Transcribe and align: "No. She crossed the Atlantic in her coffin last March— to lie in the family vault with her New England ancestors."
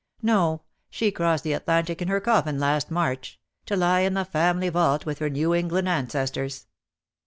"No. 0.23 0.63
She 0.89 1.11
crossed 1.11 1.43
the 1.43 1.53
Atlantic 1.53 2.01
in 2.01 2.07
her 2.07 2.19
coffin 2.19 2.59
last 2.59 2.89
March— 2.89 3.39
to 3.67 3.75
lie 3.75 3.99
in 3.99 4.15
the 4.15 4.25
family 4.25 4.69
vault 4.69 5.05
with 5.05 5.19
her 5.19 5.29
New 5.29 5.53
England 5.53 5.87
ancestors." 5.87 6.65